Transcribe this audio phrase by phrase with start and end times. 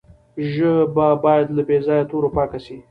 [0.53, 2.75] ژبه باید له بې ځایه تورو پاکه سي.